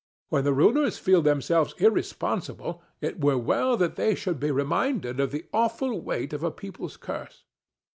When 0.29 0.45
the 0.45 0.51
rulers 0.55 0.97
feel 0.97 1.21
themselves 1.21 1.75
irresponsible, 1.77 2.81
it 3.01 3.21
were 3.23 3.37
well 3.37 3.77
that 3.77 3.97
they 3.97 4.15
should 4.15 4.39
be 4.39 4.49
reminded 4.49 5.19
of 5.19 5.29
the 5.31 5.45
awful 5.53 6.01
weight 6.01 6.33
of 6.33 6.41
a 6.41 6.49
people's 6.49 6.97
curse." 6.97 7.43